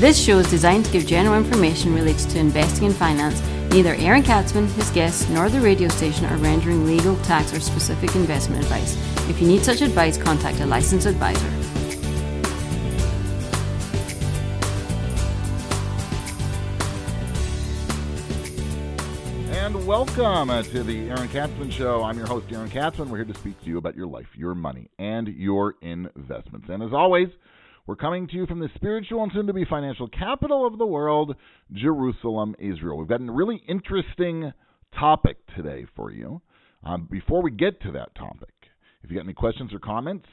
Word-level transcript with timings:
This 0.00 0.18
show 0.18 0.38
is 0.38 0.48
designed 0.48 0.86
to 0.86 0.92
give 0.92 1.06
general 1.06 1.36
information 1.36 1.94
related 1.94 2.30
to 2.30 2.38
investing 2.38 2.86
and 2.86 2.96
finance. 2.96 3.42
Neither 3.70 3.96
Aaron 3.96 4.22
Katzman, 4.22 4.66
his 4.68 4.88
guests, 4.92 5.28
nor 5.28 5.50
the 5.50 5.60
radio 5.60 5.88
station 5.88 6.24
are 6.24 6.38
rendering 6.38 6.86
legal, 6.86 7.16
tax, 7.18 7.52
or 7.52 7.60
specific 7.60 8.16
investment 8.16 8.62
advice. 8.62 8.96
If 9.28 9.42
you 9.42 9.46
need 9.46 9.62
such 9.62 9.82
advice, 9.82 10.16
contact 10.16 10.60
a 10.60 10.64
licensed 10.64 11.06
advisor. 11.06 11.46
And 19.52 19.86
welcome 19.86 20.48
to 20.48 20.82
the 20.82 21.10
Aaron 21.10 21.28
Katzman 21.28 21.70
Show. 21.70 22.02
I'm 22.04 22.16
your 22.16 22.26
host, 22.26 22.46
Aaron 22.50 22.70
Katzman. 22.70 23.08
We're 23.08 23.18
here 23.18 23.26
to 23.26 23.34
speak 23.34 23.60
to 23.64 23.68
you 23.68 23.76
about 23.76 23.96
your 23.96 24.06
life, 24.06 24.28
your 24.34 24.54
money, 24.54 24.88
and 24.98 25.28
your 25.28 25.74
investments. 25.82 26.70
And 26.70 26.82
as 26.82 26.94
always, 26.94 27.28
we're 27.90 27.96
coming 27.96 28.28
to 28.28 28.36
you 28.36 28.46
from 28.46 28.60
the 28.60 28.70
spiritual 28.76 29.24
and 29.24 29.32
soon 29.34 29.48
to 29.48 29.52
be 29.52 29.64
financial 29.64 30.06
capital 30.06 30.64
of 30.64 30.78
the 30.78 30.86
world, 30.86 31.34
Jerusalem, 31.72 32.54
Israel. 32.60 32.96
We've 32.96 33.08
got 33.08 33.20
a 33.20 33.32
really 33.32 33.60
interesting 33.68 34.52
topic 34.96 35.38
today 35.56 35.86
for 35.96 36.12
you. 36.12 36.40
Um, 36.84 37.08
before 37.10 37.42
we 37.42 37.50
get 37.50 37.82
to 37.82 37.90
that 37.90 38.14
topic, 38.14 38.54
if 39.02 39.10
you 39.10 39.16
got 39.16 39.24
any 39.24 39.32
questions 39.32 39.74
or 39.74 39.80
comments, 39.80 40.28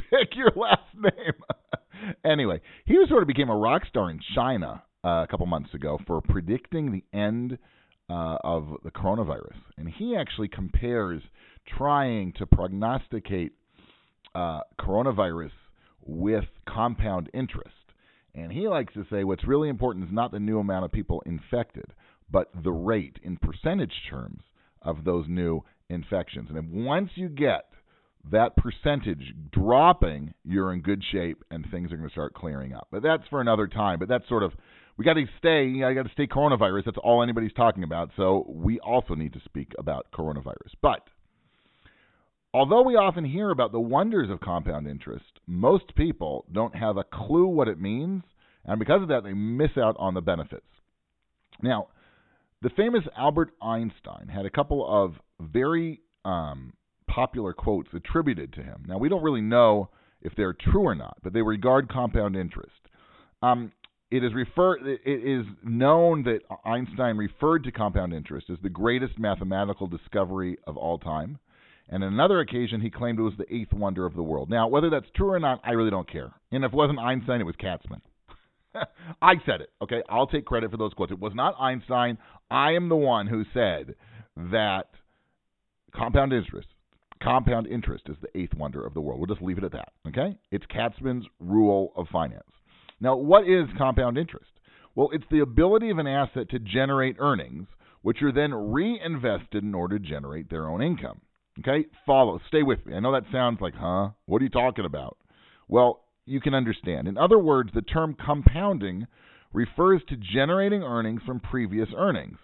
pick, 0.10 0.36
your 0.36 0.52
last 0.56 0.82
name. 0.96 2.14
anyway, 2.26 2.62
he 2.86 2.96
sort 3.10 3.24
of 3.24 3.28
became 3.28 3.50
a 3.50 3.56
rock 3.56 3.84
star 3.88 4.10
in 4.10 4.20
China 4.36 4.84
uh, 5.04 5.24
a 5.24 5.28
couple 5.30 5.46
months 5.46 5.74
ago 5.74 6.00
for 6.08 6.22
predicting 6.22 6.92
the 6.92 7.04
end 7.18 7.58
uh, 8.10 8.38
of 8.44 8.68
the 8.84 8.92
coronavirus, 8.92 9.58
and 9.78 9.90
he 9.90 10.16
actually 10.16 10.48
compares 10.48 11.22
trying 11.78 12.34
to 12.34 12.46
prognosticate 12.46 13.54
uh, 14.36 14.60
coronavirus 14.80 15.52
with 16.06 16.46
compound 16.68 17.30
interest. 17.34 17.70
And 18.36 18.52
he 18.52 18.68
likes 18.68 18.94
to 18.94 19.06
say 19.12 19.24
what's 19.24 19.48
really 19.48 19.70
important 19.70 20.06
is 20.06 20.12
not 20.14 20.32
the 20.32 20.40
new 20.40 20.60
amount 20.60 20.86
of 20.86 20.92
people 20.92 21.22
infected, 21.26 21.86
but 22.32 22.50
the 22.64 22.72
rate 22.72 23.20
in 23.22 23.38
percentage 23.38 23.94
terms 24.10 24.42
of 24.82 25.04
those 25.04 25.26
new 25.28 25.62
infections. 25.90 26.50
And 26.50 26.86
once 26.86 27.12
you 27.16 27.30
get 27.30 27.66
that 28.32 28.56
percentage 28.56 29.34
dropping, 29.52 30.34
you're 30.44 30.74
in 30.74 30.82
good 30.82 31.04
shape 31.12 31.44
and 31.52 31.66
things 31.70 31.92
are 31.92 31.98
going 31.98 32.10
to 32.10 32.14
start 32.14 32.34
clearing 32.34 32.74
up. 32.74 32.88
But 32.92 33.04
that's 33.04 33.28
for 33.30 33.42
another 33.42 33.68
time. 33.68 34.00
But 34.00 34.08
that's 34.08 34.28
sort 34.28 34.44
of 34.44 34.54
we 34.98 35.06
got 35.06 35.14
to 35.14 35.26
stay. 35.40 35.84
I 35.84 35.94
got 35.94 36.04
to 36.04 36.12
stay 36.12 36.28
coronavirus. 36.28 36.86
That's 36.86 36.98
all 37.04 37.24
anybody's 37.24 37.54
talking 37.54 37.84
about. 37.84 38.12
So 38.16 38.46
we 38.48 38.80
also 38.80 39.16
need 39.16 39.34
to 39.34 39.42
speak 39.46 39.74
about 39.80 40.08
coronavirus. 40.14 40.74
But 40.82 41.08
Although 42.54 42.84
we 42.84 42.96
often 42.96 43.26
hear 43.26 43.50
about 43.50 43.72
the 43.72 43.80
wonders 43.80 44.30
of 44.30 44.40
compound 44.40 44.88
interest, 44.88 45.40
most 45.48 45.96
people 45.96 46.46
don't 46.52 46.76
have 46.76 46.98
a 46.98 47.04
clue 47.04 47.48
what 47.48 47.68
it 47.68 47.82
means, 47.82 48.24
and 48.66 48.78
because 48.78 49.02
of 49.02 49.08
that, 49.08 49.24
they 49.24 49.34
miss 49.34 49.72
out 49.76 49.96
on 49.98 50.14
the 50.14 50.22
benefits. 50.22 50.68
Now, 51.62 51.88
the 52.62 52.70
famous 52.70 53.04
Albert 53.18 53.52
Einstein 53.62 54.28
had 54.28 54.46
a 54.46 54.52
couple 54.52 54.86
of 54.88 55.16
very 55.40 56.02
um, 56.26 56.74
popular 57.08 57.54
quotes 57.54 57.90
attributed 57.94 58.54
to 58.54 58.64
him. 58.64 58.86
Now, 58.88 59.00
we 59.00 59.10
don't 59.10 59.24
really 59.24 59.42
know 59.42 59.90
if 60.22 60.34
they're 60.36 60.54
true 60.54 60.84
or 60.84 60.96
not, 60.96 61.18
but 61.24 61.34
they 61.34 61.42
regard 61.42 61.90
compound 61.90 62.36
interest. 62.36 62.72
Um, 63.42 63.72
it 64.12 64.24
is 64.24 64.32
refer 64.34 64.78
it 64.78 65.02
is 65.06 65.46
known 65.64 66.24
that 66.24 66.42
Einstein 66.64 67.18
referred 67.18 67.64
to 67.64 67.72
compound 67.72 68.14
interest 68.14 68.50
as 68.52 68.60
the 68.62 68.70
greatest 68.70 69.18
mathematical 69.18 69.88
discovery 69.88 70.58
of 70.68 70.78
all 70.78 71.00
time. 71.00 71.40
And 71.94 72.04
on 72.04 72.12
another 72.12 72.40
occasion, 72.40 72.82
he 72.82 72.90
claimed 72.90 73.20
it 73.20 73.22
was 73.22 73.38
the 73.38 73.56
eighth 73.56 73.72
wonder 73.72 74.08
of 74.08 74.16
the 74.16 74.24
world. 74.24 74.50
Now, 74.50 74.68
whether 74.68 74.90
that's 74.90 75.06
true 75.16 75.30
or 75.30 75.40
not, 75.40 75.62
I 75.64 75.74
really 75.74 75.92
don't 75.92 76.12
care. 76.12 76.32
And 76.52 76.66
if 76.66 76.74
it 76.74 76.76
wasn't 76.76 76.98
Einstein, 76.98 77.40
it 77.40 77.44
was 77.44 77.54
Katzman. 77.56 78.02
I 79.22 79.36
said 79.46 79.62
it. 79.62 79.70
Okay, 79.80 80.02
I'll 80.10 80.26
take 80.26 80.44
credit 80.44 80.72
for 80.72 80.78
those 80.78 80.96
quotes. 80.96 81.12
It 81.12 81.20
was 81.20 81.34
not 81.36 81.54
Einstein. 81.60 82.18
I 82.50 82.72
am 82.72 82.90
the 82.90 82.96
one 82.96 83.28
who 83.28 83.44
said 83.54 83.94
that 84.36 84.88
compound 85.96 86.34
interest, 86.34 86.68
compound 87.22 87.68
interest 87.68 88.06
is 88.10 88.18
the 88.24 88.40
eighth 88.40 88.56
wonder 88.56 88.84
of 88.84 88.96
the 88.96 89.02
world. 89.02 89.20
We'll 89.20 89.28
just 89.28 89.46
leave 89.46 89.60
it 89.60 89.64
at 89.64 89.74
that. 89.74 89.90
Okay, 90.08 90.36
it's 90.50 90.66
Katzman's 90.76 91.28
rule 91.40 91.94
of 91.96 92.08
finance. 92.12 92.42
Now, 93.02 93.18
what 93.18 93.48
is 93.48 93.68
compound 93.78 94.18
interest? 94.18 94.50
Well, 94.96 95.10
it's 95.14 95.26
the 95.30 95.42
ability 95.42 95.92
of 95.92 96.00
an 96.00 96.08
asset 96.08 96.50
to 96.50 96.60
generate 96.60 97.18
earnings, 97.20 97.68
which 98.02 98.24
are 98.24 98.32
then 98.32 98.52
reinvested 98.52 99.64
in 99.64 99.76
order 99.76 100.00
to 100.00 100.04
generate 100.04 100.50
their 100.50 100.68
own 100.68 100.82
income. 100.82 101.22
Okay? 101.60 101.86
Follow. 102.06 102.40
Stay 102.48 102.64
with 102.64 102.86
me. 102.86 102.96
I 102.96 103.00
know 103.00 103.14
that 103.14 103.32
sounds 103.32 103.60
like, 103.62 103.76
huh? 103.76 104.10
What 104.26 104.42
are 104.42 104.46
you 104.46 104.50
talking 104.50 104.86
about? 104.86 105.18
Well, 105.68 106.04
you 106.26 106.40
can 106.42 106.54
understand. 106.54 107.08
In 107.08 107.18
other 107.18 107.40
words, 107.40 107.70
the 107.74 107.82
term 107.82 108.16
compounding 108.24 109.08
refers 109.54 110.02
to 110.10 110.16
generating 110.18 110.84
earnings 110.84 111.22
from 111.26 111.40
previous 111.40 111.90
earnings. 111.96 112.38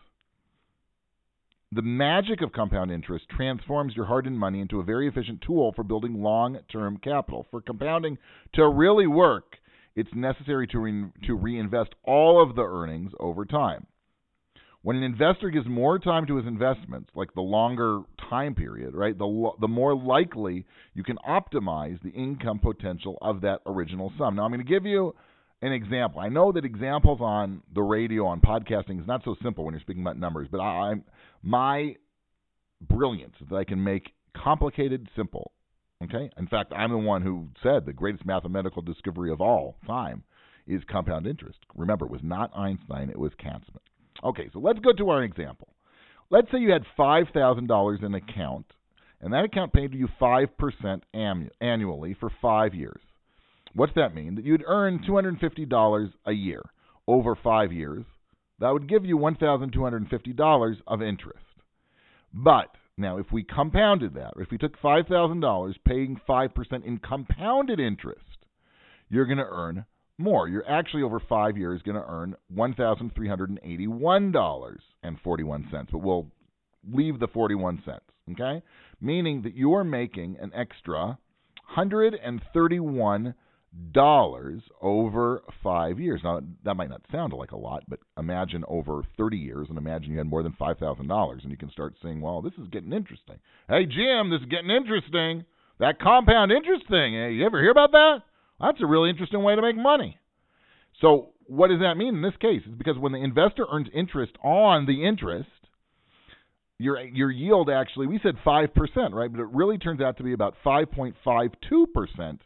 The 1.72 1.82
magic 1.84 2.42
of 2.42 2.52
compound 2.52 2.92
interest 2.92 3.26
transforms 3.30 3.96
your 3.96 4.06
hard 4.06 4.26
earned 4.26 4.40
money 4.40 4.60
into 4.60 4.80
a 4.80 4.84
very 4.84 5.08
efficient 5.08 5.44
tool 5.46 5.72
for 5.76 5.84
building 5.84 6.22
long 6.22 6.58
term 6.72 6.98
capital. 6.98 7.46
For 7.52 7.62
compounding 7.62 8.18
to 8.54 8.68
really 8.68 9.06
work, 9.06 9.58
it's 9.96 10.10
necessary 10.16 10.66
to, 10.68 10.80
re- 10.80 11.12
to 11.28 11.36
reinvest 11.36 11.94
all 12.04 12.42
of 12.42 12.56
the 12.56 12.64
earnings 12.64 13.12
over 13.20 13.46
time. 13.46 13.86
When 14.82 14.96
an 14.96 15.04
investor 15.04 15.50
gives 15.50 15.68
more 15.68 16.00
time 16.00 16.26
to 16.28 16.38
his 16.38 16.48
investments, 16.48 17.12
like 17.14 17.34
the 17.34 17.42
longer 17.42 18.02
time 18.30 18.56
period, 18.56 18.94
right, 18.94 19.18
the 19.18 19.52
the 19.60 19.68
more 19.68 19.96
likely 19.96 20.66
you 20.94 21.04
can 21.04 21.18
optimize 21.28 22.02
the 22.02 22.10
income 22.10 22.60
potential 22.60 23.18
of 23.22 23.42
that 23.42 23.60
original 23.66 24.12
sum. 24.18 24.36
Now, 24.36 24.44
I'm 24.44 24.52
going 24.52 24.66
to 24.66 24.72
give 24.72 24.86
you 24.86 25.16
an 25.62 25.74
example. 25.74 26.22
I 26.22 26.30
know 26.30 26.52
that 26.52 26.66
examples 26.66 27.20
on 27.22 27.62
the 27.74 27.82
radio 27.82 28.26
on 28.26 28.40
podcasting 28.42 29.00
is 29.02 29.08
not 29.08 29.24
so 29.26 29.36
simple 29.44 29.66
when 29.66 29.74
you're 29.74 29.82
speaking 29.82 30.02
about 30.02 30.18
numbers, 30.18 30.48
but 30.52 30.60
I, 30.60 30.92
I'm 30.92 31.04
my 31.44 31.96
brilliance 32.82 33.34
is 33.42 33.48
that 33.50 33.56
I 33.56 33.64
can 33.64 33.84
make 33.84 34.12
complicated 34.36 35.08
simple. 35.16 35.52
Okay? 36.04 36.30
In 36.38 36.48
fact, 36.48 36.72
I'm 36.74 36.92
the 36.92 36.98
one 36.98 37.22
who 37.22 37.50
said 37.62 37.86
the 37.86 37.94
greatest 37.94 38.26
mathematical 38.26 38.82
discovery 38.82 39.32
of 39.32 39.42
all 39.42 39.76
time 39.86 40.24
is 40.66 40.82
compound 40.90 41.28
interest. 41.28 41.60
Remember, 41.76 42.06
it 42.06 42.12
was 42.12 42.22
not 42.24 42.56
Einstein, 42.56 43.10
it 43.10 43.20
was 43.20 43.32
Katzman. 43.44 43.82
Okay, 44.24 44.50
so 44.54 44.60
let's 44.60 44.80
go 44.80 44.94
to 44.94 45.10
our 45.10 45.24
example. 45.24 45.68
Let's 46.32 46.52
say 46.52 46.60
you 46.60 46.72
had 46.72 46.86
$5,000 46.98 48.04
in 48.04 48.14
account, 48.14 48.66
and 49.20 49.34
that 49.34 49.46
account 49.46 49.74
paid 49.74 49.94
you 49.94 50.08
5% 50.22 51.02
annually 51.60 52.14
for 52.20 52.32
five 52.42 52.76
years. 52.76 53.02
What's 53.74 53.94
that 53.96 54.14
mean? 54.14 54.36
That 54.36 54.46
you'd 54.46 54.64
earn 54.68 55.00
$250 55.08 56.14
a 56.26 56.32
year 56.32 56.62
over 57.08 57.36
five 57.36 57.72
years. 57.72 58.06
That 58.60 58.72
would 58.72 58.88
give 58.88 59.06
you 59.06 59.18
$1,250 59.18 60.78
of 60.86 61.02
interest. 61.02 61.40
But 62.34 62.76
now, 62.98 63.18
if 63.18 63.32
we 63.32 63.44
compounded 63.44 64.14
that, 64.16 64.34
if 64.38 64.52
we 64.52 64.58
took 64.58 64.80
$5,000 64.80 65.76
paying 65.88 66.20
5% 66.28 66.86
in 66.86 66.98
compounded 67.00 67.80
interest, 67.80 68.20
you're 69.10 69.26
going 69.26 69.38
to 69.38 69.48
earn 69.50 69.86
more. 70.20 70.48
You're 70.48 70.70
actually 70.70 71.04
over 71.04 71.20
five 71.20 71.58
years 71.58 71.82
going 71.82 71.96
to 71.96 72.06
earn 72.08 72.36
one 72.54 72.74
thousand 72.74 73.16
three 73.16 73.28
hundred 73.28 73.50
and 73.50 73.60
eighty-one 73.64 74.32
dollars 74.32 74.82
and 75.04 75.18
forty-one 75.24 75.68
cents. 75.72 75.90
But 75.92 76.00
we'll 76.00 76.28
leave 76.92 77.20
the 77.20 77.28
forty-one 77.28 77.82
cents. 77.86 78.04
Okay, 78.32 78.62
meaning 79.02 79.42
that 79.44 79.56
you 79.56 79.74
are 79.74 79.84
making 79.84 80.38
an 80.40 80.52
extra 80.54 81.18
hundred 81.64 82.16
and 82.24 82.42
thirty-one 82.54 83.34
dollars 83.92 84.62
over 84.82 85.42
five 85.64 86.00
years. 86.00 86.22
Now 86.24 86.42
that 86.64 86.76
might 86.76 86.90
not 86.90 87.02
sound 87.12 87.34
like 87.34 87.52
a 87.52 87.58
lot, 87.58 87.84
but 87.88 88.00
imagine 88.18 88.64
over 88.68 89.04
30 89.18 89.38
years, 89.38 89.68
and 89.70 89.78
imagine 89.78 90.12
you 90.12 90.18
had 90.18 90.28
more 90.28 90.44
than 90.44 90.56
five 90.58 90.78
thousand 90.78 91.08
dollars, 91.08 91.42
and 91.44 91.52
you 91.52 91.58
can 91.58 91.72
start 91.72 91.96
saying, 92.02 92.22
"Well, 92.22 92.42
this 92.42 92.54
is 92.60 92.68
getting 92.72 92.94
interesting." 92.94 93.38
Hey, 93.68 93.86
Jim, 93.86 94.30
this 94.30 94.42
is 94.42 94.48
getting 94.50 94.70
interesting. 94.70 95.46
That 95.80 96.00
compound 96.00 96.52
interest 96.52 96.88
thing. 96.90 97.14
Hey, 97.14 97.32
you 97.34 97.46
ever 97.46 97.62
hear 97.62 97.72
about 97.72 97.92
that? 97.92 98.18
That's 98.60 98.82
a 98.82 98.86
really 98.86 99.10
interesting 99.10 99.44
way 99.44 99.56
to 99.56 99.62
make 99.62 99.78
money. 99.78 100.18
So, 101.02 101.30
what 101.46 101.70
does 101.70 101.80
that 101.80 101.96
mean 101.96 102.16
in 102.16 102.22
this 102.22 102.36
case? 102.40 102.62
It's 102.66 102.78
because 102.78 102.98
when 102.98 103.12
the 103.12 103.24
investor 103.24 103.66
earns 103.72 103.88
interest 103.94 104.34
on 104.44 104.86
the 104.86 105.06
interest, 105.06 105.50
your 106.78 107.00
your 107.02 107.32
yield 107.32 107.70
actually 107.70 108.08
we 108.08 108.20
said 108.24 108.36
five 108.44 108.74
percent, 108.74 109.14
right? 109.14 109.32
But 109.32 109.42
it 109.42 109.50
really 109.52 109.78
turns 109.78 110.02
out 110.02 110.18
to 110.18 110.24
be 110.24 110.34
about 110.34 110.56
five 110.64 110.92
point 110.92 111.16
five 111.24 111.52
two 111.68 111.88
percent 111.94 112.42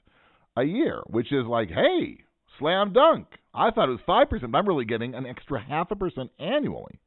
a 0.55 0.63
year, 0.63 1.01
which 1.07 1.31
is 1.31 1.45
like, 1.45 1.69
hey, 1.69 2.23
slam 2.59 2.93
dunk. 2.93 3.27
I 3.53 3.71
thought 3.71 3.89
it 3.89 3.93
was 3.93 4.01
five 4.05 4.29
percent, 4.29 4.51
but 4.51 4.57
I'm 4.57 4.67
really 4.67 4.85
getting 4.85 5.15
an 5.15 5.25
extra 5.25 5.61
half 5.61 5.91
a 5.91 5.95
percent 5.95 6.31
annually, 6.39 6.99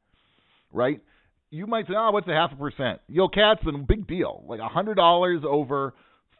right? 0.71 1.01
You 1.49 1.65
might 1.65 1.87
say, 1.87 1.93
oh, 1.97 2.11
what's 2.11 2.27
a 2.27 2.33
half 2.33 2.51
a 2.51 2.55
percent? 2.55 2.99
Yo, 3.07 3.27
Katzman, 3.29 3.87
big 3.87 4.07
deal. 4.07 4.43
Like 4.47 4.59
a 4.59 4.67
hundred 4.67 4.95
dollars 4.95 5.41
over 5.47 5.93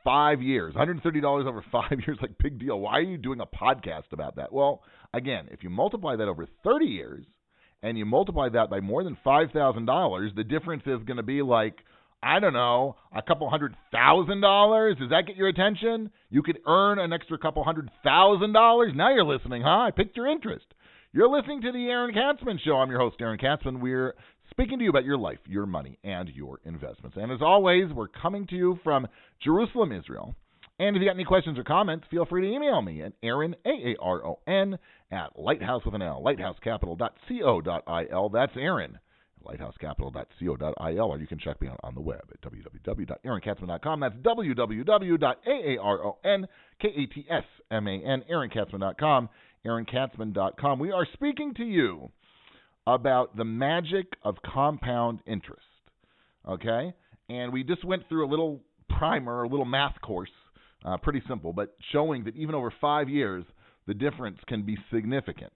five 0.07 0.41
years, 0.41 0.73
$130 0.73 1.23
over 1.45 1.65
five 1.69 1.99
years, 2.07 2.17
like 2.21 2.31
big 2.41 2.57
deal. 2.59 2.79
Why 2.79 2.93
are 2.93 3.01
you 3.01 3.17
doing 3.17 3.41
a 3.41 3.45
podcast 3.45 4.13
about 4.13 4.37
that? 4.37 4.53
Well, 4.53 4.81
again, 5.13 5.49
if 5.51 5.63
you 5.63 5.69
multiply 5.69 6.15
that 6.15 6.29
over 6.29 6.47
30 6.63 6.85
years 6.85 7.25
and 7.83 7.97
you 7.97 8.05
multiply 8.05 8.47
that 8.47 8.69
by 8.69 8.79
more 8.79 9.03
than 9.03 9.17
$5,000, 9.25 10.35
the 10.35 10.43
difference 10.45 10.83
is 10.85 11.03
going 11.03 11.17
to 11.17 11.23
be 11.23 11.41
like, 11.41 11.75
I 12.23 12.39
don't 12.39 12.53
know, 12.53 12.95
a 13.13 13.21
couple 13.21 13.47
hundred 13.49 13.75
thousand 13.91 14.41
dollars. 14.41 14.97
Does 14.99 15.11
that 15.11 15.27
get 15.27 15.35
your 15.35 15.49
attention? 15.49 16.09
You 16.31 16.41
could 16.41 16.57
earn 16.65 16.97
an 16.97 17.13
extra 17.13 17.37
couple 17.37 17.63
hundred 17.63 17.91
thousand 18.03 18.53
dollars. 18.53 18.93
Now 18.95 19.13
you're 19.13 19.23
listening, 19.23 19.61
huh? 19.61 19.81
I 19.81 19.91
picked 19.95 20.17
your 20.17 20.25
interest. 20.25 20.65
You're 21.13 21.29
listening 21.29 21.61
to 21.61 21.71
the 21.71 21.85
Aaron 21.85 22.15
Katzman 22.15 22.59
Show. 22.59 22.77
I'm 22.77 22.89
your 22.89 22.99
host, 22.99 23.17
Aaron 23.19 23.37
Katzman. 23.37 23.81
We're 23.81 24.15
speaking 24.57 24.79
to 24.79 24.83
you 24.83 24.89
about 24.89 25.05
your 25.05 25.19
life, 25.19 25.37
your 25.45 25.67
money, 25.67 25.99
and 26.03 26.29
your 26.29 26.59
investments. 26.65 27.15
And 27.15 27.31
as 27.31 27.43
always, 27.43 27.93
we're 27.93 28.07
coming 28.07 28.47
to 28.47 28.55
you 28.55 28.79
from 28.83 29.05
Jerusalem, 29.39 29.91
Israel. 29.91 30.33
And 30.79 30.95
if 30.95 30.99
you 30.99 31.07
got 31.07 31.13
any 31.13 31.25
questions 31.25 31.59
or 31.59 31.63
comments, 31.63 32.07
feel 32.09 32.25
free 32.25 32.41
to 32.41 32.55
email 32.55 32.81
me 32.81 33.03
at 33.03 33.13
Aaron, 33.21 33.55
A-A-R-O-N, 33.65 34.79
at 35.11 35.37
lighthouse 35.37 35.85
with 35.85 35.93
an 35.93 36.01
L, 36.01 36.23
lighthousecapital.co.il. 36.25 38.29
That's 38.29 38.57
Aaron, 38.57 38.97
lighthousecapital.co.il, 39.45 41.01
or 41.01 41.19
you 41.19 41.27
can 41.27 41.37
check 41.37 41.61
me 41.61 41.67
out 41.67 41.79
on 41.83 41.93
the 41.93 42.01
web 42.01 42.23
at 42.33 42.41
www.aaronkatzman.com. 42.41 43.99
That's 43.99 44.15
www.aaronkatzman, 44.15 46.47
aaronkatzman.com, 48.31 49.29
aaronkatzman.com. 49.67 50.79
We 50.79 50.91
are 50.91 51.05
speaking 51.13 51.53
to 51.53 51.63
you 51.63 52.09
about 52.87 53.35
the 53.35 53.43
magic 53.43 54.07
of 54.23 54.37
compound 54.41 55.19
interest. 55.27 55.61
Okay? 56.47 56.93
And 57.29 57.51
we 57.51 57.63
just 57.63 57.83
went 57.83 58.07
through 58.07 58.25
a 58.25 58.29
little 58.29 58.61
primer, 58.89 59.43
a 59.43 59.47
little 59.47 59.65
math 59.65 59.99
course, 60.01 60.31
uh, 60.85 60.95
pretty 60.97 61.21
simple, 61.27 61.51
but 61.51 61.75
showing 61.91 62.23
that 62.23 62.35
even 62.35 62.55
over 62.55 62.73
five 62.79 63.09
years, 63.09 63.43
the 63.87 63.93
difference 63.93 64.37
can 64.47 64.63
be 64.63 64.77
significant 64.91 65.51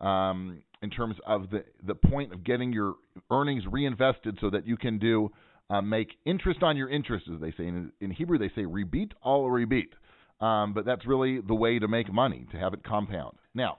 um, 0.00 0.62
in 0.80 0.90
terms 0.90 1.16
of 1.26 1.50
the, 1.50 1.64
the 1.84 1.94
point 1.94 2.32
of 2.32 2.44
getting 2.44 2.72
your 2.72 2.94
earnings 3.32 3.64
reinvested 3.68 4.38
so 4.40 4.48
that 4.50 4.66
you 4.66 4.76
can 4.76 4.98
do 4.98 5.28
uh, 5.68 5.80
make 5.80 6.12
interest 6.24 6.62
on 6.62 6.76
your 6.76 6.88
interest, 6.88 7.26
as 7.32 7.40
they 7.40 7.50
say. 7.50 7.66
In, 7.66 7.90
in 8.00 8.12
Hebrew, 8.12 8.38
they 8.38 8.50
say 8.50 8.62
ribit 8.62 9.10
al 9.24 9.42
ribit. 9.42 9.88
Um, 10.40 10.74
but 10.74 10.84
that's 10.84 11.06
really 11.06 11.40
the 11.40 11.54
way 11.54 11.78
to 11.78 11.88
make 11.88 12.12
money, 12.12 12.46
to 12.52 12.58
have 12.58 12.74
it 12.74 12.84
compound. 12.84 13.38
Now, 13.54 13.78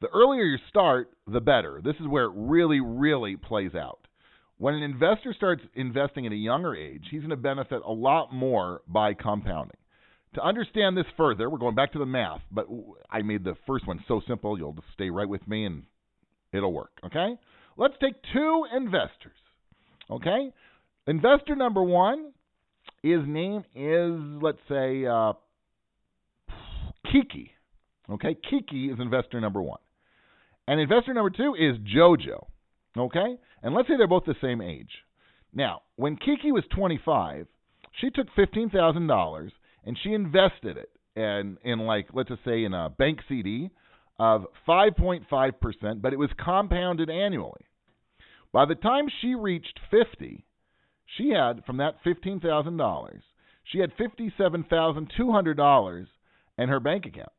the 0.00 0.08
earlier 0.08 0.42
you 0.42 0.58
start, 0.68 1.10
the 1.26 1.40
better. 1.40 1.80
This 1.82 1.96
is 2.00 2.06
where 2.06 2.24
it 2.24 2.32
really, 2.34 2.80
really 2.80 3.36
plays 3.36 3.74
out. 3.74 4.00
When 4.58 4.74
an 4.74 4.82
investor 4.82 5.34
starts 5.36 5.62
investing 5.74 6.26
at 6.26 6.32
a 6.32 6.36
younger 6.36 6.74
age, 6.74 7.04
he's 7.10 7.20
going 7.20 7.30
to 7.30 7.36
benefit 7.36 7.82
a 7.84 7.92
lot 7.92 8.32
more 8.32 8.82
by 8.88 9.14
compounding. 9.14 9.76
To 10.34 10.42
understand 10.42 10.96
this 10.96 11.06
further, 11.16 11.48
we're 11.48 11.58
going 11.58 11.74
back 11.74 11.92
to 11.92 11.98
the 11.98 12.06
math, 12.06 12.40
but 12.50 12.66
I 13.10 13.22
made 13.22 13.44
the 13.44 13.56
first 13.66 13.86
one 13.86 14.02
so 14.06 14.20
simple, 14.26 14.58
you'll 14.58 14.74
just 14.74 14.86
stay 14.94 15.10
right 15.10 15.28
with 15.28 15.46
me 15.46 15.64
and 15.64 15.84
it'll 16.52 16.72
work, 16.72 16.92
okay? 17.04 17.38
Let's 17.76 17.94
take 18.00 18.14
two 18.32 18.64
investors, 18.74 19.36
okay? 20.10 20.52
Investor 21.06 21.56
number 21.56 21.82
one, 21.82 22.32
his 23.02 23.20
name 23.26 23.64
is, 23.74 24.42
let's 24.42 24.58
say, 24.68 25.06
uh, 25.06 25.34
Kiki. 27.12 27.52
Okay, 28.08 28.36
Kiki 28.48 28.86
is 28.86 28.98
investor 29.00 29.40
number 29.40 29.62
one. 29.62 29.80
And 30.68 30.80
investor 30.80 31.14
number 31.14 31.30
two 31.30 31.54
is 31.54 31.78
JoJo. 31.78 32.46
Okay? 32.96 33.36
And 33.62 33.74
let's 33.74 33.88
say 33.88 33.96
they're 33.96 34.06
both 34.06 34.24
the 34.24 34.36
same 34.40 34.60
age. 34.60 34.90
Now, 35.52 35.82
when 35.96 36.16
Kiki 36.16 36.52
was 36.52 36.64
25, 36.74 37.48
she 38.00 38.10
took 38.10 38.28
$15,000 38.36 39.50
and 39.84 39.98
she 40.02 40.12
invested 40.12 40.76
it 40.76 40.90
in, 41.14 41.56
in 41.64 41.80
like, 41.80 42.08
let's 42.12 42.28
just 42.28 42.44
say, 42.44 42.64
in 42.64 42.74
a 42.74 42.90
bank 42.90 43.20
CD 43.28 43.70
of 44.18 44.46
5.5%, 44.68 46.02
but 46.02 46.12
it 46.12 46.18
was 46.18 46.30
compounded 46.42 47.08
annually. 47.10 47.64
By 48.52 48.66
the 48.66 48.74
time 48.74 49.06
she 49.20 49.34
reached 49.34 49.80
50, 49.90 50.44
she 51.16 51.30
had, 51.30 51.64
from 51.64 51.78
that 51.78 52.04
$15,000, 52.04 53.20
she 53.64 53.78
had 53.78 53.96
$57,200 53.96 56.06
in 56.58 56.68
her 56.68 56.80
bank 56.80 57.06
account. 57.06 57.32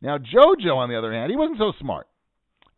Now, 0.00 0.18
JoJo, 0.18 0.76
on 0.76 0.88
the 0.88 0.96
other 0.96 1.12
hand, 1.12 1.30
he 1.30 1.36
wasn't 1.36 1.58
so 1.58 1.72
smart. 1.80 2.06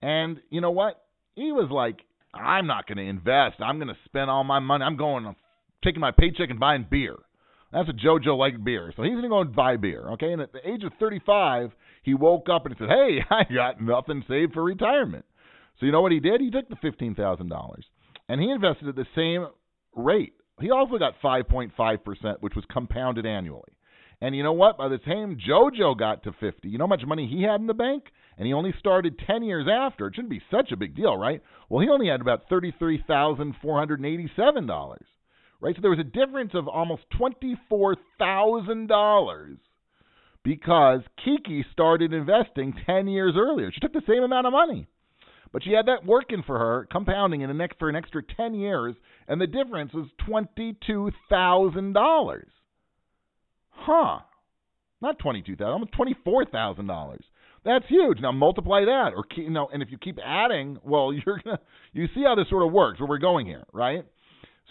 And 0.02 0.40
you 0.50 0.60
know 0.60 0.70
what? 0.70 1.02
He 1.34 1.52
was 1.52 1.68
like, 1.70 2.00
I'm 2.34 2.66
not 2.66 2.86
going 2.86 2.98
to 2.98 3.04
invest. 3.04 3.56
I'm 3.60 3.78
going 3.78 3.88
to 3.88 3.96
spend 4.04 4.30
all 4.30 4.44
my 4.44 4.58
money. 4.58 4.84
I'm 4.84 4.96
going, 4.96 5.26
I'm 5.26 5.36
taking 5.84 6.00
my 6.00 6.10
paycheck 6.10 6.50
and 6.50 6.60
buying 6.60 6.86
beer. 6.88 7.16
That's 7.72 7.88
a 7.88 7.92
JoJo 7.92 8.36
liked 8.38 8.64
beer. 8.64 8.92
So 8.96 9.02
he's 9.02 9.12
going 9.12 9.22
to 9.22 9.28
go 9.28 9.40
and 9.40 9.54
buy 9.54 9.76
beer. 9.76 10.08
Okay. 10.12 10.32
And 10.32 10.40
at 10.40 10.52
the 10.52 10.66
age 10.68 10.84
of 10.84 10.92
35, 10.98 11.70
he 12.02 12.14
woke 12.14 12.48
up 12.48 12.64
and 12.64 12.74
he 12.74 12.78
said, 12.82 12.90
Hey, 12.90 13.18
I 13.30 13.44
got 13.52 13.80
nothing 13.80 14.24
saved 14.28 14.54
for 14.54 14.62
retirement. 14.62 15.24
So 15.78 15.86
you 15.86 15.92
know 15.92 16.00
what 16.00 16.12
he 16.12 16.20
did? 16.20 16.40
He 16.40 16.50
took 16.50 16.68
the 16.68 16.76
$15,000 16.76 17.78
and 18.28 18.40
he 18.40 18.50
invested 18.50 18.88
at 18.88 18.96
the 18.96 19.06
same 19.14 19.46
rate. 19.94 20.32
He 20.60 20.70
also 20.70 20.98
got 20.98 21.14
5.5%, 21.22 22.40
which 22.40 22.54
was 22.56 22.64
compounded 22.70 23.26
annually. 23.26 23.72
And 24.20 24.34
you 24.34 24.42
know 24.42 24.52
what? 24.52 24.76
By 24.76 24.88
the 24.88 24.98
time 24.98 25.38
JoJo 25.48 25.96
got 25.96 26.24
to 26.24 26.32
50, 26.32 26.68
you 26.68 26.78
know 26.78 26.84
how 26.84 26.88
much 26.88 27.06
money 27.06 27.28
he 27.28 27.42
had 27.42 27.60
in 27.60 27.68
the 27.68 27.74
bank? 27.74 28.04
And 28.38 28.46
he 28.46 28.52
only 28.52 28.72
started 28.78 29.18
10 29.26 29.42
years 29.42 29.66
after. 29.70 30.06
It 30.06 30.14
shouldn't 30.14 30.30
be 30.30 30.40
such 30.50 30.72
a 30.72 30.76
big 30.76 30.94
deal, 30.94 31.16
right? 31.16 31.42
Well, 31.68 31.82
he 31.82 31.88
only 31.88 32.06
had 32.08 32.20
about 32.20 32.48
$33,487, 32.48 34.98
right? 35.60 35.74
So 35.74 35.82
there 35.82 35.90
was 35.90 35.98
a 35.98 36.04
difference 36.04 36.52
of 36.54 36.68
almost 36.68 37.02
$24,000 37.20 39.56
because 40.44 41.00
Kiki 41.24 41.66
started 41.72 42.12
investing 42.12 42.74
10 42.86 43.08
years 43.08 43.34
earlier. 43.36 43.72
She 43.72 43.80
took 43.80 43.92
the 43.92 44.02
same 44.06 44.22
amount 44.22 44.46
of 44.46 44.52
money. 44.52 44.86
But 45.52 45.64
she 45.64 45.72
had 45.72 45.86
that 45.86 46.06
working 46.06 46.44
for 46.46 46.58
her, 46.58 46.86
compounding 46.92 47.40
in 47.40 47.50
an 47.50 47.56
next, 47.56 47.78
for 47.78 47.88
an 47.88 47.96
extra 47.96 48.22
10 48.22 48.52
years, 48.54 48.94
and 49.26 49.40
the 49.40 49.46
difference 49.46 49.94
was 49.94 50.06
$22,000. 50.28 52.42
Huh. 53.70 54.18
Not 55.00 55.18
twenty-two 55.20 55.54
thousand, 55.56 55.72
almost 55.72 55.92
twenty-four 55.92 56.44
thousand 56.46 56.88
dollars. 56.88 57.22
That's 57.68 57.84
huge. 57.86 58.20
Now 58.20 58.32
multiply 58.32 58.86
that, 58.86 59.12
or 59.14 59.24
keep, 59.24 59.44
you 59.44 59.50
know, 59.50 59.68
and 59.70 59.82
if 59.82 59.90
you 59.90 59.98
keep 59.98 60.18
adding, 60.24 60.78
well, 60.82 61.12
you're 61.26 61.38
gonna 61.44 61.60
you 61.92 62.06
see 62.14 62.22
how 62.24 62.34
this 62.34 62.48
sort 62.48 62.66
of 62.66 62.72
works. 62.72 62.98
Where 62.98 63.06
we're 63.06 63.18
going 63.18 63.46
here, 63.46 63.64
right? 63.74 64.06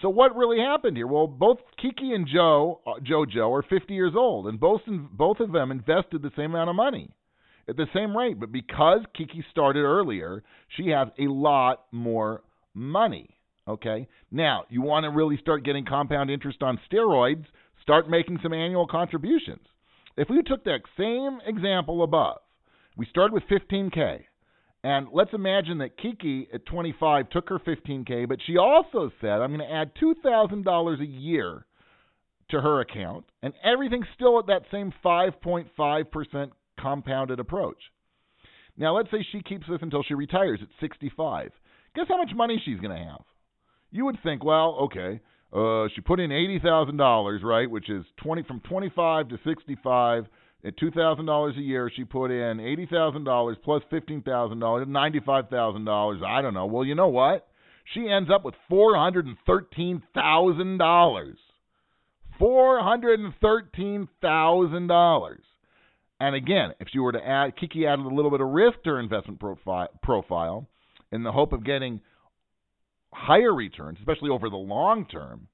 So 0.01 0.10
what 0.10 0.36
really 0.36 0.58
happened 0.60 0.98
here? 0.98 1.06
Well, 1.06 1.27
both 1.27 1.60
Kiki 1.80 2.13
and 2.13 2.27
Joe, 2.27 2.82
uh, 2.88 3.00
JoJo, 3.00 3.51
are 3.51 3.63
50 3.63 3.94
years 3.94 4.13
old, 4.16 4.48
and 4.48 4.60
both 4.60 4.82
both 4.88 5.39
of 5.39 5.51
them 5.51 5.70
invested 5.70 6.24
the 6.24 6.32
same 6.36 6.56
amount 6.56 6.72
of 6.72 6.75
money 6.75 7.12
at 7.70 7.77
the 7.77 7.86
same 7.94 8.18
rate. 8.18 8.39
But 8.39 8.51
because 8.51 9.01
Kiki 9.16 9.46
started 9.51 9.82
earlier, 9.82 10.44
she 10.75 10.89
has 10.89 11.10
a 11.20 11.27
lot 11.27 11.84
more 11.92 12.42
money. 12.74 13.30
Okay. 13.68 14.08
Now 14.32 14.63
you 14.70 14.82
want 14.82 15.04
to 15.04 15.12
really 15.12 15.38
start 15.38 15.63
getting 15.63 15.86
compound 15.86 16.32
interest 16.32 16.63
on 16.63 16.80
steroids 16.92 17.46
start 17.84 18.10
making 18.10 18.39
some 18.42 18.54
annual 18.54 18.88
contributions. 18.88 19.68
If 20.18 20.30
we 20.32 20.42
took 20.42 20.63
that 20.63 20.82
same 20.98 21.39
example 21.46 22.01
above, 22.01 22.39
we 22.98 23.06
started 23.06 23.34
with 23.34 23.44
15K, 23.44 24.24
and 24.84 25.08
let's 25.13 25.34
imagine 25.34 25.77
that 25.80 25.98
Kiki 25.98 26.48
at 26.54 26.66
25 26.66 27.30
took 27.30 27.50
her 27.50 27.60
15K, 27.60 28.27
but 28.27 28.39
she 28.46 28.58
also 28.58 29.12
said, 29.22 29.42
I'm 29.42 29.56
going 29.56 29.68
to 29.68 29.74
add 29.74 29.92
$2,000 30.01 31.01
a 31.01 31.06
year 31.06 31.66
to 32.50 32.62
her 32.62 32.82
account, 32.82 33.25
and 33.44 33.54
everything's 33.63 34.08
still 34.16 34.39
at 34.39 34.48
that 34.48 34.63
same 34.72 34.94
5.5% 35.04 36.51
compounded 36.80 37.39
approach. 37.39 37.77
Now, 38.77 38.96
let's 38.96 39.12
say 39.12 39.25
she 39.32 39.42
keeps 39.42 39.66
this 39.70 39.80
until 39.82 40.04
she 40.04 40.13
retires 40.13 40.60
at 40.62 40.70
65. 40.80 41.51
Guess 41.96 42.06
how 42.10 42.18
much 42.18 42.32
money 42.36 42.62
she's 42.63 42.80
going 42.80 42.98
to 42.98 43.04
have? 43.04 43.22
You 43.92 44.06
would 44.06 44.18
think, 44.24 44.44
well, 44.44 44.77
okay, 44.84 45.20
uh, 45.54 45.88
she 45.96 46.01
put 46.01 46.20
in 46.20 46.32
eighty 46.32 46.60
thousand 46.60 46.98
dollars, 46.98 47.42
right, 47.44 47.70
which 47.70 47.89
is 47.89 48.04
twenty 48.22 48.44
from 48.44 48.60
twenty 48.62 48.92
five 48.94 49.30
to 49.30 49.39
sixty 49.46 49.77
five, 49.82 50.25
At 50.68 50.76
two 50.76 50.92
thousand 50.92 51.28
dollars 51.28 51.56
a 51.56 51.62
year, 51.62 51.90
she 51.96 52.04
put 52.04 52.30
in 52.30 52.60
eighty 52.60 52.86
thousand 52.86 53.24
dollars 53.24 53.56
plus 53.64 53.82
fifteen 53.90 54.22
thousand 54.22 54.60
dollars, 54.60 54.86
ninety-five 54.90 55.48
thousand 55.50 55.86
dollars. 55.86 56.22
I 56.28 56.42
don't 56.42 56.54
know. 56.54 56.66
Well, 56.66 56.84
you 56.84 56.94
know 56.94 57.08
what? 57.08 57.48
She 57.94 58.10
ends 58.10 58.30
up 58.30 58.44
with 58.44 58.54
four 58.68 58.98
hundred 58.98 59.28
and 59.28 59.38
thirteen 59.46 60.04
thousand 60.14 60.80
dollars. 60.80 61.38
Four 62.38 62.84
hundred 62.84 63.22
and 63.22 63.34
thirteen 63.42 64.10
thousand 64.22 64.88
dollars. 64.88 65.42
And 66.20 66.36
again, 66.36 66.72
if 66.82 66.90
she 66.92 67.00
were 67.00 67.14
to 67.14 67.26
add, 67.26 67.56
Kiki 67.56 67.88
added 67.88 68.06
a 68.06 68.14
little 68.14 68.32
bit 68.32 68.42
of 68.42 68.50
risk 68.50 68.84
to 68.84 68.90
her 68.90 69.00
investment 69.00 69.40
profile, 69.40 69.88
profile 70.04 70.68
in 71.14 71.24
the 71.24 71.32
hope 71.32 71.54
of 71.54 71.64
getting 71.64 72.02
higher 73.14 73.56
returns, 73.56 74.00
especially 74.00 74.32
over 74.32 74.50
the 74.50 74.58
long 74.58 75.06
term, 75.06 75.48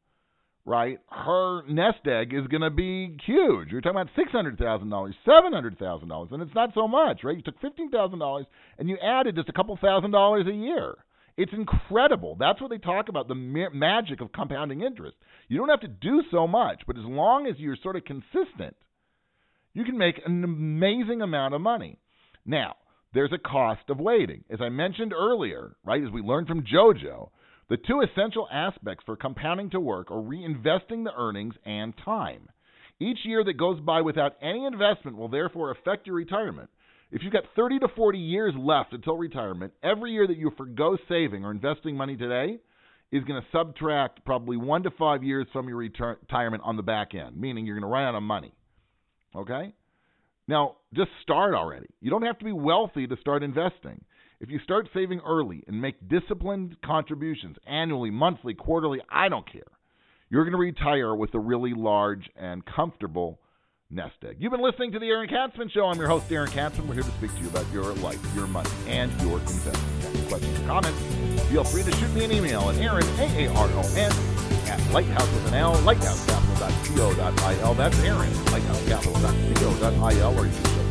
right? 0.65 0.99
Her 1.09 1.61
nest 1.67 2.05
egg 2.05 2.33
is 2.33 2.47
going 2.47 2.61
to 2.61 2.69
be 2.69 3.17
huge. 3.25 3.69
You're 3.71 3.81
talking 3.81 3.99
about 3.99 4.15
six 4.15 4.31
hundred 4.31 4.57
thousand 4.57 4.89
dollars, 4.89 5.15
seven 5.25 5.53
hundred 5.53 5.77
thousand 5.77 6.09
dollars, 6.09 6.29
and 6.31 6.41
it's 6.41 6.55
not 6.55 6.71
so 6.73 6.87
much, 6.87 7.21
right? 7.23 7.35
You 7.35 7.43
took 7.43 7.59
fifteen 7.59 7.89
thousand 7.89 8.19
dollars 8.19 8.45
and 8.77 8.89
you 8.89 8.97
added 9.03 9.35
just 9.35 9.49
a 9.49 9.53
couple 9.53 9.77
thousand 9.81 10.11
dollars 10.11 10.47
a 10.47 10.53
year. 10.53 10.95
It's 11.35 11.53
incredible. 11.53 12.37
That's 12.39 12.61
what 12.61 12.69
they 12.69 12.77
talk 12.77 13.09
about 13.09 13.27
the 13.27 13.35
ma- 13.35 13.69
magic 13.73 14.21
of 14.21 14.31
compounding 14.31 14.81
interest. 14.81 15.17
You 15.47 15.57
don't 15.57 15.69
have 15.69 15.81
to 15.81 15.87
do 15.87 16.21
so 16.29 16.47
much, 16.47 16.83
but 16.85 16.97
as 16.97 17.03
long 17.05 17.47
as 17.47 17.55
you're 17.57 17.77
sort 17.81 17.95
of 17.95 18.05
consistent, 18.05 18.75
you 19.73 19.83
can 19.83 19.97
make 19.97 20.21
an 20.25 20.43
amazing 20.43 21.21
amount 21.21 21.55
of 21.55 21.61
money. 21.61 21.97
Now, 22.45 22.75
there's 23.13 23.33
a 23.33 23.37
cost 23.37 23.89
of 23.89 23.99
waiting. 23.99 24.43
As 24.51 24.59
I 24.61 24.69
mentioned 24.69 25.13
earlier, 25.13 25.75
right, 25.83 26.03
as 26.03 26.11
we 26.11 26.21
learned 26.21 26.47
from 26.47 26.63
JoJo, 26.63 27.29
the 27.69 27.77
two 27.77 28.01
essential 28.01 28.47
aspects 28.51 29.03
for 29.05 29.15
compounding 29.15 29.69
to 29.71 29.79
work 29.79 30.11
are 30.11 30.21
reinvesting 30.21 31.03
the 31.03 31.13
earnings 31.17 31.55
and 31.65 31.93
time. 32.03 32.49
Each 32.99 33.19
year 33.23 33.43
that 33.43 33.57
goes 33.57 33.79
by 33.79 34.01
without 34.01 34.35
any 34.41 34.65
investment 34.65 35.17
will 35.17 35.29
therefore 35.29 35.71
affect 35.71 36.07
your 36.07 36.15
retirement. 36.15 36.69
If 37.11 37.21
you've 37.23 37.33
got 37.33 37.43
30 37.55 37.79
to 37.79 37.87
40 37.95 38.17
years 38.17 38.53
left 38.57 38.93
until 38.93 39.17
retirement, 39.17 39.73
every 39.83 40.11
year 40.11 40.27
that 40.27 40.37
you 40.37 40.51
forego 40.57 40.97
saving 41.07 41.45
or 41.45 41.51
investing 41.51 41.95
money 41.95 42.17
today 42.17 42.59
is 43.11 43.23
going 43.23 43.39
to 43.41 43.47
subtract 43.51 44.25
probably 44.25 44.57
one 44.57 44.83
to 44.83 44.91
five 44.91 45.23
years 45.23 45.45
from 45.53 45.67
your 45.67 45.77
retirement 45.77 46.63
on 46.65 46.75
the 46.75 46.83
back 46.83 47.13
end, 47.13 47.37
meaning 47.37 47.65
you're 47.65 47.75
going 47.75 47.87
to 47.87 47.93
run 47.93 48.05
out 48.05 48.15
of 48.15 48.23
money. 48.23 48.53
Okay? 49.35 49.73
Now, 50.47 50.77
just 50.93 51.11
start 51.21 51.53
already. 51.53 51.87
You 52.01 52.09
don't 52.09 52.23
have 52.23 52.39
to 52.39 52.45
be 52.45 52.51
wealthy 52.51 53.05
to 53.07 53.15
start 53.17 53.43
investing. 53.43 54.03
If 54.43 54.49
you 54.49 54.59
start 54.59 54.89
saving 54.93 55.21
early 55.25 55.63
and 55.67 55.81
make 55.81 56.09
disciplined 56.09 56.75
contributions 56.83 57.55
annually, 57.65 58.11
monthly, 58.11 58.53
quarterly, 58.53 58.99
I 59.09 59.29
don't 59.29 59.49
care. 59.49 59.61
You're 60.29 60.43
going 60.43 60.51
to 60.51 60.57
retire 60.57 61.15
with 61.15 61.33
a 61.33 61.39
really 61.39 61.73
large 61.73 62.29
and 62.35 62.65
comfortable 62.65 63.39
nest 63.89 64.15
egg. 64.27 64.35
You've 64.39 64.51
been 64.51 64.61
listening 64.61 64.91
to 64.91 64.99
the 64.99 65.05
Aaron 65.05 65.29
Katzman 65.29 65.71
Show. 65.71 65.85
I'm 65.85 65.97
your 65.97 66.09
host, 66.09 66.29
Aaron 66.29 66.49
Katzman. 66.49 66.87
We're 66.87 66.95
here 66.95 67.03
to 67.03 67.11
speak 67.11 67.33
to 67.35 67.39
you 67.39 67.47
about 67.47 67.71
your 67.71 67.93
life, 68.03 68.19
your 68.35 68.47
money, 68.47 68.69
and 68.85 69.09
your 69.21 69.39
investments. 69.39 70.27
Questions 70.27 70.59
or 70.59 70.67
comments? 70.67 70.99
Feel 71.49 71.63
free 71.63 71.83
to 71.83 71.91
shoot 71.95 72.13
me 72.13 72.25
an 72.25 72.33
email 72.33 72.69
at 72.69 72.75
Aaron, 72.79 73.05
A-A-R-O-N, 73.19 74.11
at 74.67 74.91
Lighthouse 74.91 75.33
with 75.35 75.47
an 75.47 75.53
L, 75.53 75.77
lighthousecapital.co.il. 75.77 77.73
That's 77.75 78.03
Aaron, 78.03 78.29
lighthousecapital.co.il, 78.29 80.37
or 80.37 80.47
you 80.47 80.51
can 80.51 80.82